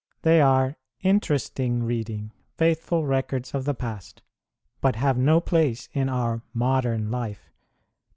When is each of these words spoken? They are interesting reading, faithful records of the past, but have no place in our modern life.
They 0.23 0.41
are 0.41 0.77
interesting 1.03 1.83
reading, 1.83 2.31
faithful 2.57 3.05
records 3.05 3.53
of 3.53 3.65
the 3.65 3.75
past, 3.75 4.23
but 4.81 4.95
have 4.95 5.15
no 5.15 5.39
place 5.39 5.89
in 5.93 6.09
our 6.09 6.41
modern 6.55 7.11
life. 7.11 7.51